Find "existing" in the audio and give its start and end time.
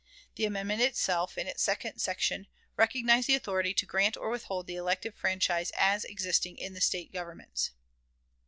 6.05-6.57